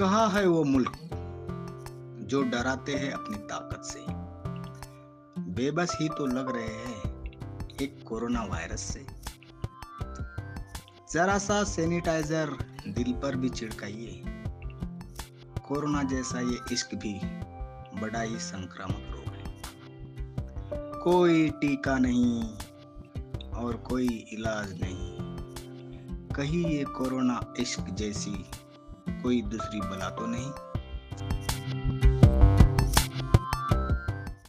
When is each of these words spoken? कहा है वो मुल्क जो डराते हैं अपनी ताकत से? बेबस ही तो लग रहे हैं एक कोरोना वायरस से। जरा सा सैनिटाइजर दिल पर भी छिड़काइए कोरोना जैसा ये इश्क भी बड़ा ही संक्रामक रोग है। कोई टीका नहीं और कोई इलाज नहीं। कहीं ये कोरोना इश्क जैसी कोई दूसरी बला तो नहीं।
कहा 0.00 0.28
है 0.28 0.46
वो 0.46 0.64
मुल्क 0.64 0.92
जो 2.22 2.42
डराते 2.42 2.94
हैं 2.94 3.12
अपनी 3.12 3.36
ताकत 3.36 3.82
से? 3.84 4.04
बेबस 5.52 5.96
ही 6.00 6.08
तो 6.08 6.26
लग 6.26 6.50
रहे 6.56 6.68
हैं 6.68 7.30
एक 7.82 8.04
कोरोना 8.08 8.44
वायरस 8.44 8.80
से। 8.80 9.06
जरा 11.12 11.38
सा 11.38 11.64
सैनिटाइजर 11.64 12.50
दिल 12.88 13.12
पर 13.12 13.36
भी 13.36 13.48
छिड़काइए 13.48 14.22
कोरोना 15.68 16.02
जैसा 16.02 16.40
ये 16.40 16.58
इश्क 16.72 16.94
भी 16.94 17.14
बड़ा 18.00 18.20
ही 18.20 18.38
संक्रामक 18.38 19.06
रोग 19.10 19.34
है। 19.34 19.54
कोई 21.02 21.48
टीका 21.50 21.98
नहीं 21.98 22.42
और 23.50 23.76
कोई 23.76 24.08
इलाज 24.32 24.80
नहीं। 24.80 25.16
कहीं 26.32 26.66
ये 26.66 26.84
कोरोना 26.84 27.54
इश्क 27.58 27.80
जैसी 27.80 28.44
कोई 29.10 29.42
दूसरी 29.42 29.80
बला 29.80 30.10
तो 30.10 30.26
नहीं। 30.26 30.52